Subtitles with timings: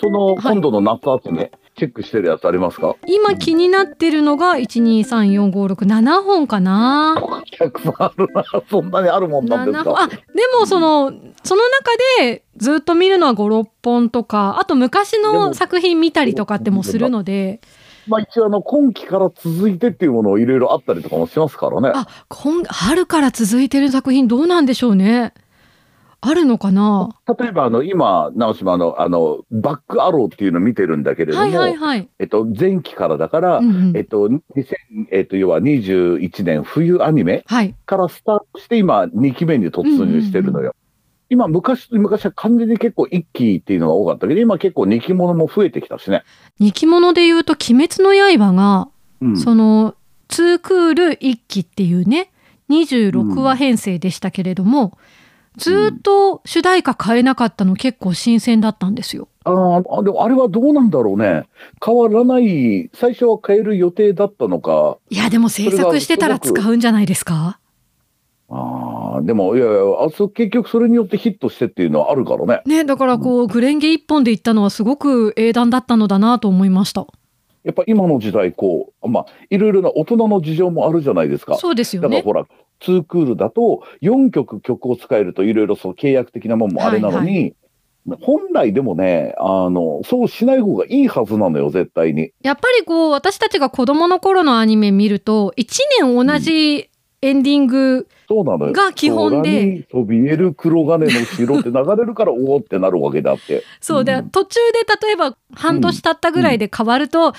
[0.00, 2.96] そのはい今度の夏集め、チェックしてるやつありますか？
[3.06, 7.16] 今気になってるのが1234567本かな。
[7.58, 8.44] たくさんあるな。
[8.70, 10.16] そんなにあるもんなんです7本かあで
[10.58, 11.12] もその
[11.42, 11.90] その中
[12.20, 17.60] でずっと見るのは56本とかあと昔でのも作品見たりとかってもするので
[18.08, 21.92] まあ一応あの今期から続いてっていうものをいろいろあったりとかもしますからね。
[21.94, 25.34] あ今春から続いてる作品どうなんでしょうね。
[26.20, 27.10] あるのかな？
[27.38, 34.40] 例えばあの今直島のあのバックアローっていうのを見てるんだけれども、はいはいはい、えっと前期からだから、うんうんえっと2000
[35.12, 37.76] えっと要は21年冬アニメはい。
[37.86, 40.74] からスタートして今2期目に突入してるのよ。
[41.30, 46.24] 今昔昔は完全に結構1期っていうのが多かったけど今結構2期ものも増えてきたしね。
[46.58, 48.88] 二期物で言うと「鬼滅の刃が」
[49.20, 49.94] うん、その
[50.28, 52.30] 2クール1期っていうね
[52.70, 54.96] 26話編成でしたけれども、
[55.56, 59.28] ずーっと主題歌変えなかったの結構新鮮だったんですよ。
[59.44, 61.44] あーあでもあれはどうなんだろうね。
[61.84, 64.98] 変わらない、最初は変える予定だったのか。
[65.10, 67.57] いやでも制作してたら使うんじゃないですか？
[68.50, 72.62] ああ、でも、いやいやあそ、結局それによってヒットしてっていうのはあるからね。
[72.64, 77.06] ねだからこうグレンゲ一本で行ったのはすごく英断だったのだなと思いました。
[77.64, 81.56] やっぱ今の時代、こう、まあ、いろいろな大人の事情もあるじゃないですか。
[81.56, 82.08] そうですよね。
[82.08, 82.46] だからほら、
[82.80, 87.54] 2クールだと4曲曲を使えるといろいろそう契約的なもんもあれなのに、
[88.22, 92.30] 本来でもね、あの、そうしない方がいいはずなのよ、絶対に。
[92.42, 95.66] やっぱりこう私たちが子供の頃のアニメ見ると1
[96.00, 98.06] 年同じエンディング。
[98.28, 103.64] が基本でそびえる黒金の城って流れるから、おおってなるわけであって。
[103.80, 107.34] そうで、うん途中で例えば半年経ったぐらいで変わると、は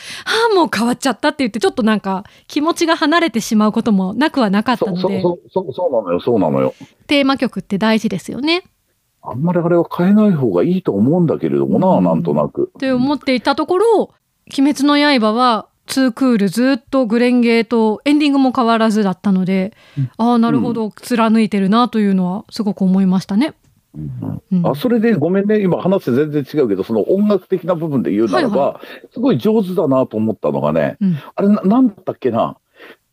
[0.52, 6.74] あもう変わっちゃったって言ってちょっとなんか気持ちが離れてしまうこともなくはなかったのでそうそうそうなのよ、そうなのよ。
[7.08, 8.64] テーマ曲って大事ですよね。
[9.22, 12.72] あんまりあれは変えない方がいいと思うんだけれどもな、うんなんとなく。
[12.76, 14.14] って思っていたところ
[14.58, 19.74] 「鬼滅の刃」は2クールずっとグレンゲーとエンディングも変わらずだったので、
[20.18, 20.92] ああなるほど。
[20.92, 23.56] 貫いてるなというのはすごく思いましたね。
[24.52, 24.68] うん。
[24.68, 31.18] あそれでごめんね、今話全然違うけど、その音楽的な部分で言うならば、はいすごい上手だなと思ったのがね、うん。
[31.36, 32.58] あれな、なんだっけな。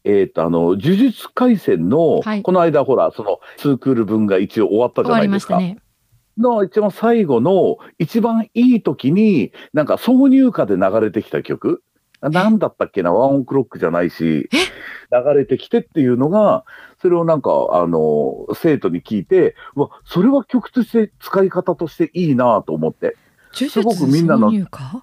[0.04, 2.42] えっ、と、あの、呪術廻戦の、はい。
[2.42, 5.58] この間、ほら、その、2クール分が一応終わったじゃないですか。
[5.58, 5.78] ね。
[6.38, 11.82] の一番最後の、一番いい時に、なんか挿入歌で流れてきた曲
[12.20, 14.48] なんだったっけな、ワンオクロックじゃないし、
[15.12, 16.64] 流れてきてっていうのが、
[17.00, 23.16] それをなんか、あの、生徒に聞いて、うわ、それは曲として使い方としていいなと思って。
[23.54, 24.50] 呪すご術くみんなの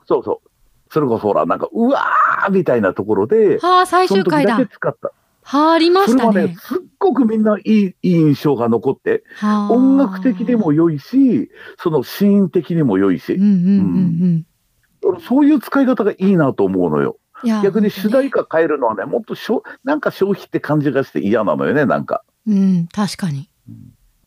[0.06, 0.50] そうそう。
[0.92, 4.58] それこそほら、なんか、うわーみたいなところで、はあ最終回だ。
[4.58, 5.12] け使った。
[5.44, 6.56] はあありましたねそれはね、。
[6.56, 13.70] すっごくみんないいいい印象が残って、はあ音楽的でも良いし、そのシーン的にも良いしうん、うんうんう
[14.28, 14.46] ん。
[15.28, 17.18] そういう使い方がいいなと思うのよ。
[17.62, 22.24] 逆に主題歌変えるのはね、もっとしょなんか消費って感じがして嫌なのよね、なんか。
[22.48, 23.50] うん確かに。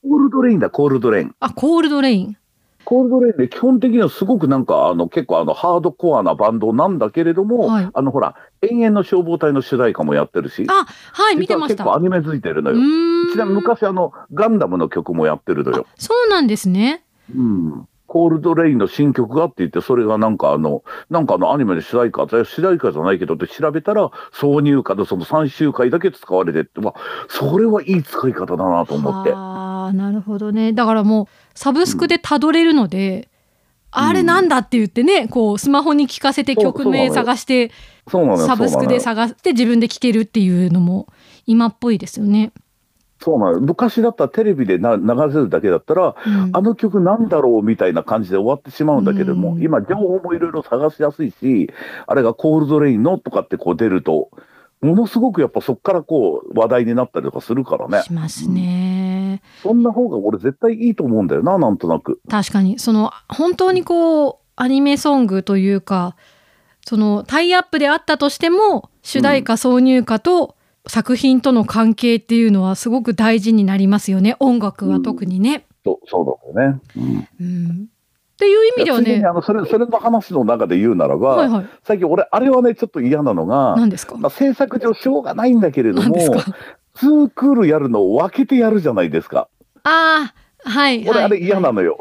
[0.02, 1.34] コールドレインだ、コールドレイン。
[1.40, 2.36] あ coldrain。
[2.84, 11.84] coldrain で基本的にはすごくなんか、あの、結構あの、ハードコアなバンドなんだけれども、はいあの、ほら、炎炎ノ消防隊の主題歌もやってるし、あはい見てました。
[11.84, 13.32] 結構アニメ付いてるのうよ。
[13.32, 15.86] ちなみに昔あの、ガンダムの曲もやってるのよ。
[15.96, 17.02] そうなんですね。
[17.34, 17.88] うん。
[18.16, 29.32] coldrain の新曲がって言って、それがなんかあの、なんかあのアニメで主題歌、主題歌じゃないけどって調べたら、挿入歌でその3週間だけ使われてって、まあ、それはいい使い方だなと思って。
[29.34, 30.72] ああなるほどね。
[30.72, 33.28] だからもうサブスクでたどれるので、
[33.90, 37.70] あれなんだって言ってねこうスマホに聞かせて曲名探して。
[38.08, 41.08] サブスクで探して自分で聴けるっていうのも
[41.44, 42.52] 今っぽいですよね。
[43.22, 51.70] そうなのよ昔だったらテレビでな流せるだけだったら、うんあの曲なんだろうみたいな感じで終わってしまうんだけども、うん今情報もいろいろ探しやすいし、
[52.06, 54.30] あれがコールドレインのとかってこう出ると、
[54.80, 58.02] ものすごくやっぱそこからこう話題になったりとかするからね。
[58.02, 59.42] しますね。
[59.62, 62.20] そんな方が俺絶対いいと思うんだよな、なんとなく。
[62.28, 66.16] 確かにその本当にこうアニメソングというか
[66.84, 70.55] そのタイアップであったとしても主題歌挿入歌と
[70.88, 74.36] 作品との関係っていうのはすごく大事になりますよね。
[74.38, 75.66] 音楽は特にね。
[75.84, 76.80] そうそうだよね。
[76.96, 77.28] うん。
[77.40, 77.88] うん。
[78.34, 79.24] っていう意味ではね。
[79.26, 81.66] あのそれそれの話の中で言うならば、はいはい。
[81.84, 84.16] 最近俺あれはねちょっと嫌なのが、何ですか？
[84.16, 86.14] まあ、制作上しょうがないんだけれども
[86.94, 89.48] ツークールやるのを分けてやるじゃないですか。
[89.84, 90.34] あ
[90.64, 91.08] あはいはい。
[91.08, 91.98] 俺あれ嫌なのよ、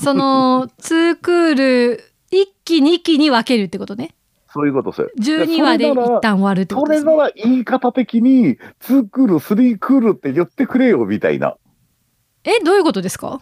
[0.00, 4.14] その2クール1期2期に分けるってことね。
[4.54, 5.10] そういうことですよ。
[5.18, 7.10] 12話で一旦終わるってこそとですね。
[7.10, 11.56] れなら言い方的に、2クール、3クールって言ってくれよ、みたいな。
[12.44, 13.40] え、どういうことですか？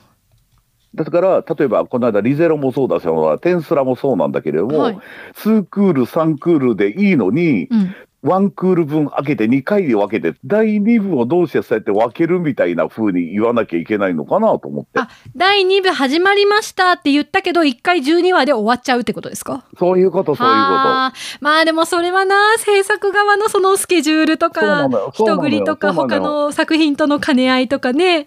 [0.94, 3.06] だから、例えば、この間、リゼロもそうだし、
[3.42, 4.98] テンスラもそうなんだけれども、はい。
[5.34, 7.94] 2クール、3クールでいいのに、うん。
[8.24, 15.00] 1クール分開けて、2回に分けて、第2部をどうしてそうやって分けるみたいな風に言わなきゃいけないのかなと思って。
[15.00, 19.64] あ第2部始まりましたって言ったけど、1回12話で終わっちゃうってことですか？
[19.76, 28.26] そういうこと、そういうこあーまあでもそれはな、制作側のそのスケジュールとか人繰りとか、他の作品との兼ね合いとかね。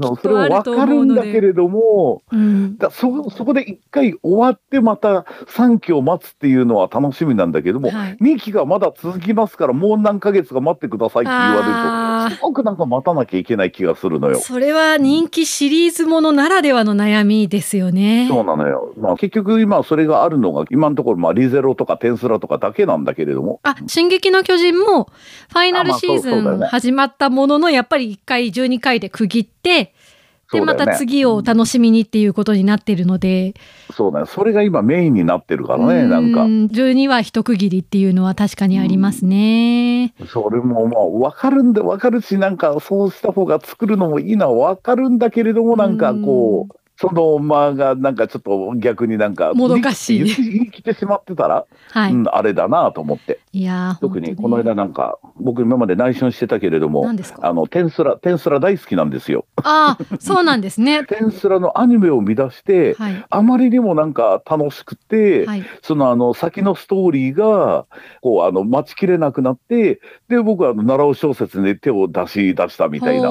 [0.00, 0.16] と。
[0.16, 2.76] それは分かるんだけれども、うん。
[2.78, 14.38] だそそこで1回終わって、また3期を待つっていうのは楽しみなんだけども、はい2期がまだ続きますから、もう何ヶ月か待ってくださいって言われると、すごくなんか待たなきゃいけない気がするのよ。
[14.38, 18.26] それは人気シリーズものならではの悩みですよね。
[18.28, 18.94] そうなのよ。
[18.98, 25.04] まあ、結局今それがあるのが、今のところまあリゼロとかテンスラとかだけなんだけれども、あ、進撃の巨人も
[25.50, 29.92] ファイナルシーズン始まったものの、やっぱり1回12回で区切って、で、
[30.64, 33.54] また次を楽しみにっていうことになってるので、
[33.92, 34.26] そうだよ。
[34.26, 36.48] それが今メインになってるからね、なんかう。
[36.48, 40.14] ん12は一区切りっていうのは確かにありますね。
[40.28, 52.12] それもまあ分かるんで分かるし、なんかそうした方が作るのもいいのは分かるんだけれども、なんかこう、その間がなんかちょっと逆になんか、もどかしい言い言い切ってしまってたら、はい。
[52.12, 53.40] うん、あれだなと思って。
[53.52, 57.06] いやー特にこの間なんか、僕今まで内緒にしてたけれども
[57.40, 59.44] あの、テンスラ、テンスラ大好きなんですよ。
[59.56, 61.04] ああ、そうなんですね。
[61.08, 63.24] テンスラのアニメを見出して、はい。
[63.28, 65.64] あまりにもなんか楽しくて、はい。
[65.82, 67.84] そのあの先のストーリーが、
[68.22, 73.30] こうあの待ちきれなくなって、で、僕はあの奈良尾小説に手を出し出したみたいな。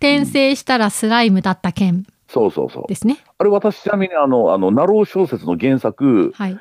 [0.00, 2.84] 転生したらスライムだった件そうそうそう。
[2.88, 3.18] ですね。
[3.38, 6.58] あれ私ちなみにあの、あの、奈良尾小説の原作、はい。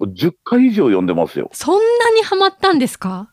[0.00, 1.50] 10回以上読んでますよ。
[1.52, 3.30] そんなにハマったんですか？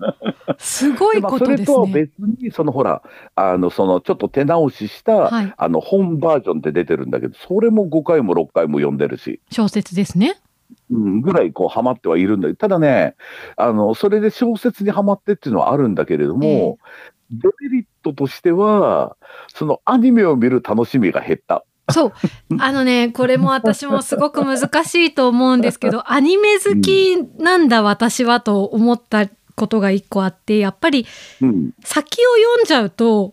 [0.58, 1.92] すごいことですそれとはね。
[1.92, 3.02] 別に、そのほら、
[3.34, 5.54] あの、そのちょっと手直しした、はい。
[5.54, 9.40] あの、本バージョンって出てるんだけど、それも5回も6回も読んでるし。
[9.50, 10.38] 小説ですね。
[10.90, 13.14] うん、ぐらいこうハマってはいるんだけど、ただね、
[13.56, 16.78] あの、それで小説にハマってっていうのはあるんだけれども、
[17.30, 19.16] デメリットとしては、
[19.48, 21.64] そのアニメを見る楽しみが減った。
[21.90, 22.12] そう。
[22.58, 31.06] あのね、これも私もすごく難しいと思うんですけど、 アニメ好きなんだ私はと思ったことが一個あって、やっぱり
[31.40, 31.70] うん。
[31.84, 33.32] 先を読んじゃうと、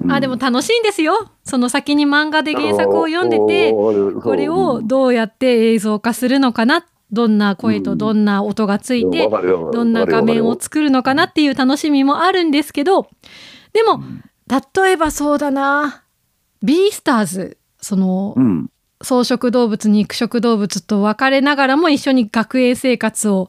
[0.00, 1.30] うんあ、でも楽しいんですよ。
[1.44, 13.08] その先に漫画で原作を読んでて、これをどうやって映像化するのかな、どんな声とどんな音がついて、どんな画面を作るのかなっていう楽しみもあるんですけど、
[13.78, 14.02] でも、
[14.48, 16.02] 例えばそうだな、
[16.64, 18.70] ビースターズ、そのう、ん。
[19.00, 23.48] 草食動物肉食動物と別れながらも一緒に学園生活を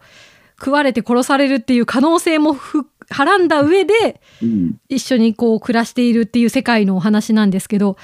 [0.59, 4.77] 食われて殺されるっていう可能性もふはらんだ上でうん。
[4.89, 7.97] 一緒にこう暮らしているっていう世界のお話なんですけど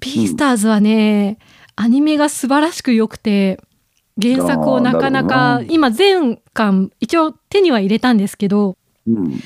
[0.00, 1.38] ビースターズはね、
[1.76, 3.60] アニメが素晴らしく良くて
[4.20, 8.76] 原作をなかなか今全巻一応手には入れたんですけど
[9.06, 9.30] うん。
[9.30, 9.36] い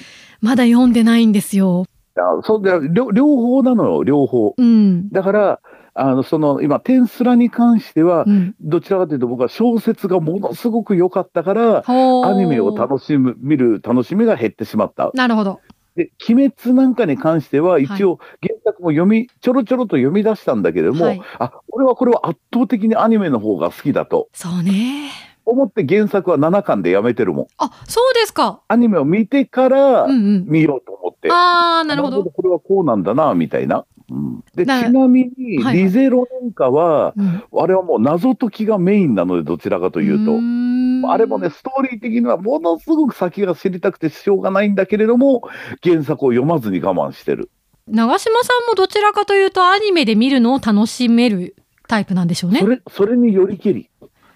[0.40, 1.86] まだ読んでないんですよ。
[2.14, 4.54] やそうだ両両方なのよ、両方。
[4.56, 5.60] うん、だから、
[5.94, 15.10] あの、その、今、テンスラに関してはう、ん、どちらかというと僕は小説がものすごく良かったから、アニメを楽しむ、見る楽しみが減ってしまった。
[15.14, 15.60] なるほど。
[15.96, 25.10] で、鬼滅なんかに関しては、はい一応、原作も読み、ちょろちょろと読み出したんだけれども、はいあ、俺はこれは圧倒的にアニメの方が好きだとそうね。
[25.46, 27.46] 思って原作は7巻でやめてるもん。
[27.58, 28.60] あそうですか。
[28.68, 30.44] アニメを見てからうんうん。
[30.46, 31.30] 見ようと思って。
[31.30, 32.24] ああなるほど。
[32.24, 33.84] これはこうなんだな、みたいな。
[34.10, 40.32] うん、で、ちだなみに、はいリゼロなんかは、うんあれはもう謎解きがメインなので、どちらかというと。
[40.32, 45.42] ーんあれもね、ストーリー的にはものすごく先が知りたくてしょうがないんだけれども、
[45.82, 47.50] 原作を読まずに我慢してる。
[47.86, 51.54] 長嶋さんもどちらかというとアニメで見るのを楽しめる
[51.86, 52.66] タイプなんでしょうねそ。
[52.66, 53.90] れ、それによりけり。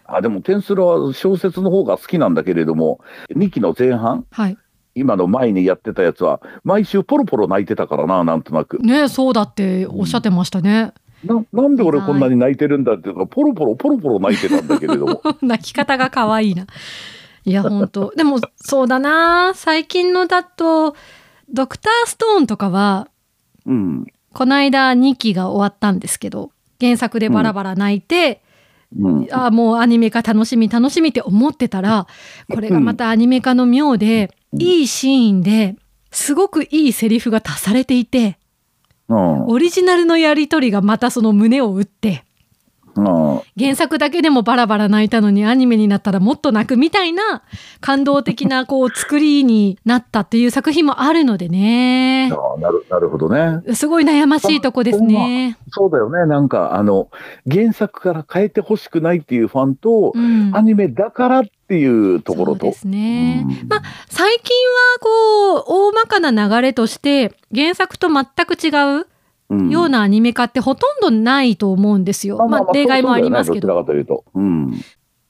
[0.09, 3.01] あ、でも、テンスラは小説の方が好きなんだけれども、
[3.31, 4.59] 2期の前半、はい。
[4.95, 8.79] 今の前にやってたやつは、毎週ポロポロ泣いてたからな、なんとなく。
[8.79, 10.93] ねそうだっておっしゃってましたね。
[11.25, 15.23] ななんで俺こんなに泣いてるんだっていうか、ポロポロポロポロ泣いてたんだけれども。
[15.43, 16.67] 泣き方が可愛いな。
[17.45, 20.95] いや本当でもそうだな最近のだと
[21.49, 23.09] ドクターストーンとかは
[23.65, 24.07] うん。
[24.35, 28.48] この間2期が終わったんですけど原作でバラバラ泣いて、うん。
[29.33, 32.07] ああもうアニメ化楽しみ楽しみって思ってたら
[32.51, 35.77] これがまたアニメ化の妙で、いいシーンで
[36.11, 38.39] すごくいいセリフが足されていて
[39.09, 39.47] うん。
[39.47, 42.28] オリジナルのやり取りがまたその胸を打ってうん
[43.59, 47.43] 原作だけでもバラバラ泣いたのにアニメになったらもっと泣くみたいな
[47.81, 53.75] 感動的なこう作りになったっていう作品もあるのでねああなるなるほどね。
[53.75, 55.57] すごい悩ましいとこですね。
[55.71, 56.27] そうだよね。
[56.27, 57.11] なんか、あの、
[57.51, 62.67] 原作から変えてほしくないっていうファンと、うんアニメだからっていうところと。
[62.67, 63.45] ですね。
[63.47, 69.07] うんまあ最近はこう大まかな流れとして原作と全く違ううん
[69.51, 72.47] ようなアニメ化ってほとんどないと思うんですよ。
[72.49, 73.69] まあ例外もありますけど。
[73.69, 74.25] そうだよねどちらかというと。
[74.35, 74.81] うん。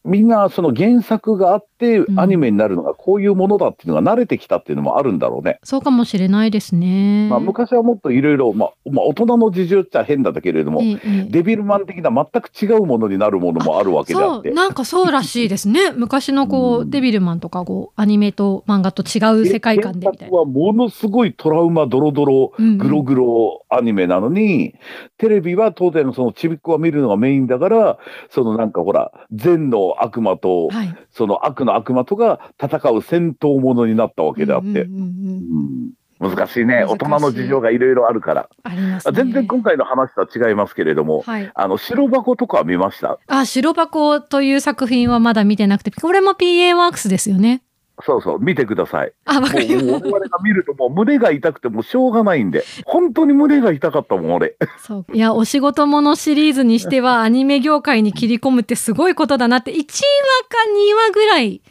[0.05, 5.59] みんなその原作があってうんアニメになるのがこういうものだっていうのが慣れてきたっていうのもあるんだろうね。
[5.63, 7.29] そうかもしれないですね。
[7.31, 14.49] まあ昔はもっといろいろ、まあ、まあ大人の事情って言ったら変だけれども、ええええデビルマン的な全く違うものになるものもあるわけであって。
[14.49, 20.37] そうなんかそうらしいですね 昔のこう、うんデビルマンとかこうアニメと漫画と違う世界観でみたいな。
[20.37, 24.75] はものすごいトラウマドロドロうんうんグログロアニメなのに、
[25.19, 27.99] テレビは当然そのちびっこが見るのがメインだから
[28.31, 36.85] そのなんかほら善の悪魔とはい、その悪の悪魔とが戦う戦闘ものになったわけであって、うん難しいね。
[36.85, 38.99] 大人の事情がいろいろあるから、ね。
[39.13, 41.49] 全然今回の話とは違いますけれども、はい。
[41.55, 43.21] あの白箱とかは見ました？
[43.29, 47.63] あ、白箱という作品はまだ見てなくて、これも PA ワークスですよね。
[48.05, 54.87] そうそう見てくださいあ、わもかりま我々が見るともう胸が痛くてもうしょうがないんで本当に胸が痛かったもん俺す。
[54.87, 55.17] そう。
[55.17, 61.63] いや、お仕事ものシリーズにしては、 アニメ業界に切り込むってすごいことだなって、1話か2話ぐらい、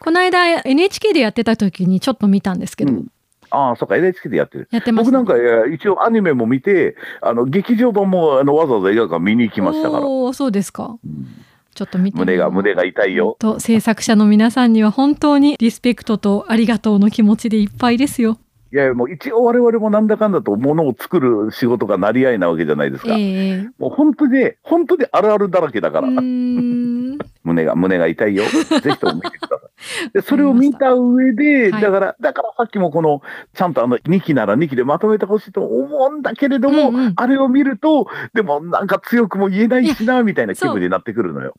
[0.00, 3.06] この間 NHK でやってた時にちょっと見たんですけど、うん
[3.50, 4.68] ああ、そっか、NHK でやってる。
[4.72, 10.06] やってました、僕なんか、一応アニメも見て、あの、劇場版も、あの、わざわざ映画館見に行きましたから。
[10.08, 10.96] おーそうですか。
[11.04, 11.43] うん
[11.74, 13.36] ちょっと見て胸が、胸が痛いよ。
[13.38, 18.38] と制作者の皆さんには本当にリスペクトとありがとうの気持ちでいっぱいですよ。
[18.74, 23.14] いやいや、もう一応我々もなんだかんだと物を作る仕事がなり合いなわけじゃないですえか。
[23.16, 28.42] えもう本当にね、本当にあるあるだらけだから、胸が、胸が痛いよ。
[28.82, 29.66] ぜひとも見てくださ
[30.06, 30.10] い。
[30.10, 33.22] で、それを見た上で、はいだから、だからさっきもこの、
[33.54, 41.54] ちゃんとあの、2期なら2期でまとめてほしいと思うんだけれども、うんうんあれを見ると、でもなんか強くも言えないしな、みたいな気分になってくるのよ。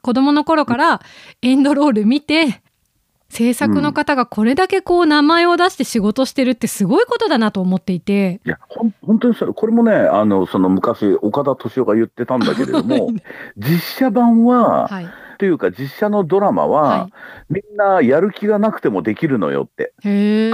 [0.00, 1.00] 子供の頃から
[1.40, 2.60] エンドロール見て
[3.32, 8.42] 制作の方がこれだけこう名前を出して仕事してるってすごいことだなと思っていて。
[8.44, 13.08] いや、ほん本当にそれ、これもね、あの、その昔、岡田敏夫が言ってたんだけれども、
[13.56, 15.08] 実写版は、はい。
[15.38, 17.08] というか実写のドラマは、は
[17.50, 19.92] みんなやる気がなくてもできるのよって。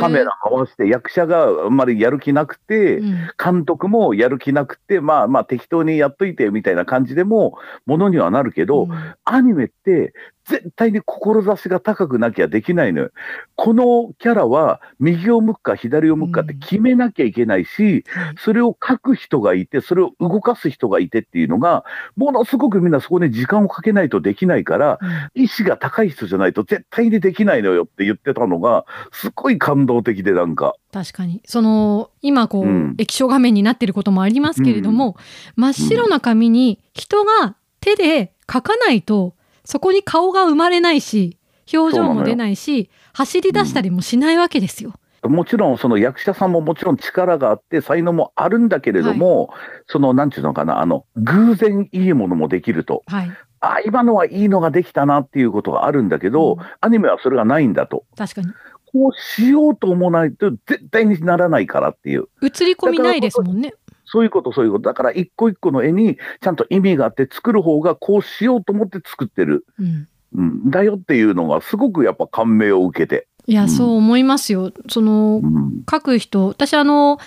[0.00, 10.14] カメラ回して役者があんまりやる気なくて、うん監督もやる気なくて、まあまあ適当にやっといてみたいな感じでも、ものにはなるけど、うんアニメって
[10.48, 13.10] 絶対に志が高くなきゃできないのよ。
[13.54, 21.84] このキャラは右を向くか左を向くかって決めなきゃいけないし、はいそれを書く人がいて、それを動かす人がいてっていうのが、
[22.16, 24.98] ものすごくみんなそこに時間をかけないとできないから、
[25.34, 25.42] うん。
[25.42, 30.74] 意志が高い人じゃないと絶対にできないのよって言ってたのが、すごい感動的でなんか。
[30.92, 31.42] 確かに。
[31.44, 32.94] その今こう、うん。
[32.98, 35.16] 液晶画面になってることもありますけれども、
[35.56, 39.34] 真っ白な紙に人が手で書かないと
[39.68, 41.36] そこに顔が生まれないし
[41.70, 44.94] 表情も出ないし走り出したりもしないわけですよ。
[45.22, 49.50] もちろんその役者さんももちろん力があって才能もあるんだけれども、
[49.86, 53.02] そのなんていうのかな、あの、偶然いいものもできると。
[53.08, 58.04] はいあ、今のはいいのができたなっていうことがあるんだけど、うんアニメはそれがないんだと。
[58.16, 58.46] 確かに
[58.92, 62.28] こうしようと思わないと絶対にならないからっていう。
[62.40, 63.74] 映り込みないですもんね。
[64.10, 64.88] そういうこと、そういうこと。
[64.88, 69.66] だから一個一個の絵にちゃんと意味があって作る方がこうしようと思って作ってる。
[69.78, 73.26] うんうん、だよっていうのがすごくやっぱ感銘を受けて。
[73.46, 74.72] いや、うんそう思いますよ。
[74.88, 75.82] そのうん。
[75.90, 77.18] 書く人私あの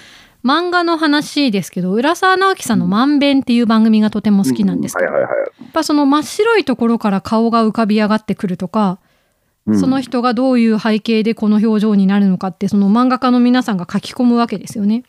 [0.43, 5.39] 漫画の話ですけど浦沢直樹さんの「まんべん」っていう番組がとても好きなんですけど、はいはいはい。
[5.39, 9.00] やっぱその真っ白いところから顔が浮かび上がってくるとか、
[9.67, 15.03] うんその人がどういう背景でこの表情になるのかってその漫画家の皆さんが書き込むわけですよね。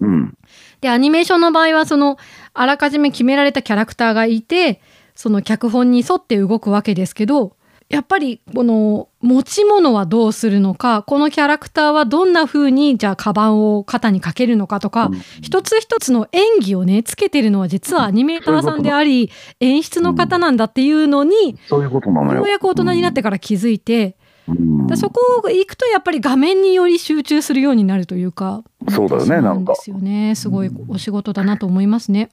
[0.00, 0.38] うん。
[0.80, 2.18] でアニメーションの場合はその
[2.54, 4.80] あらかじめ決められたキャラクターがいて
[5.14, 7.56] その脚本に沿って動くわけですけど
[7.88, 22.38] やっぱりこの持ち物はどうするのかこのキャラクターはどんな風にじゃあカバンを肩にかけるのかとか、うん一つ一つの演技をねつけてるのは実はアニメーターさんであり演出の方なんだっていうのにそういうことなのよ。
[22.38, 24.16] ようやく大人になってから気づいて、
[24.48, 32.30] うん、だそこ行くとやっぱり画面により集中するようになるというかそうだよねななんんかですよねすごいお仕事だなと思いますね。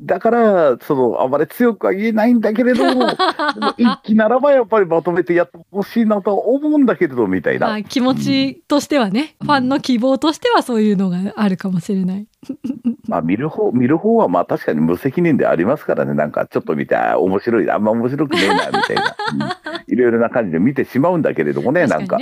[0.00, 3.08] だから、その、あまり強くは言えないんだけれども、
[3.78, 7.68] 一期ならばやっぱりまとめてやってほしいなとは思うんだけれど、みたいな。
[7.68, 12.26] まあ、気持ちとしてはね、ファンの希望としてはそういうのがあるかもしれない。
[13.08, 16.12] まあ、見る方、見る方はまあ確かに無責任でありますからね。
[16.12, 19.16] なんかちょっと見て、あー面白い、あんま面白くねえな、みたいな。
[19.32, 22.18] うん いろいろな感じで見てしまうんだけれどもね、なんか。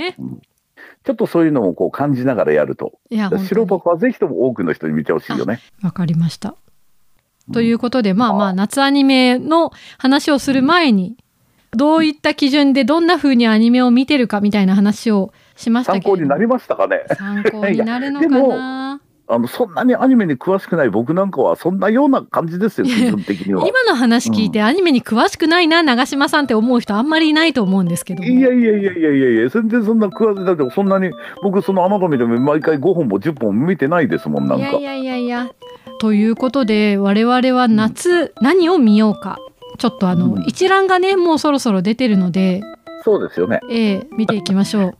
[1.05, 2.93] ちょっとそういうのをこう感じながらやると。
[3.11, 5.59] いや、白箱はぜひとも多くの人に見てほしいよね。
[5.83, 6.55] わかりました。
[7.53, 11.15] ということで、まあまあ、夏アニメの話をする前に、
[11.71, 17.03] どういった基準でどんな風にアニメを見てるかみたいな話をしました参けれども考になりましたかね。
[17.15, 23.67] 参考になるのかな あの、そんなにアニメに詳しくない僕なんかはそんなような感じですよ、 基本的には。
[23.67, 30.45] 今の話聞いてアニメに詳しくないな、長嶋さんって思う人あんまりいないと思うんですけどもいやいやいやいやいやいや、全然そんな詳しい。
[30.45, 34.69] だってそんなに、僕そのアマゾンでも毎回5本も10本も見てないですもん、なんか。
[34.69, 35.49] いやいやいやいや
[35.99, 39.39] ということで我々は夏何を見ようか
[39.77, 42.61] ちょっとあの、うん一覧がねもうそろそろ出てるので、
[43.03, 43.59] そうですよね。
[43.69, 44.95] ええ見ていきましょ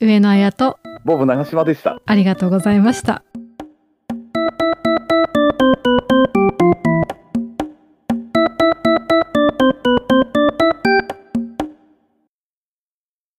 [0.00, 2.00] う上野彩とボブ長島でした。
[2.04, 3.22] ありがとうございました